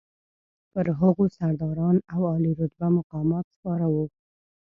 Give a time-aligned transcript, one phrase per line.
[0.73, 4.05] پر هغو سرداران او عالي رتبه مقامات سپاره وو.